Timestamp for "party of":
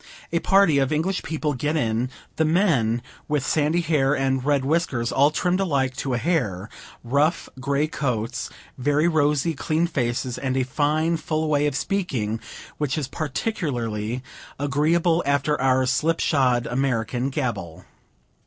0.39-0.91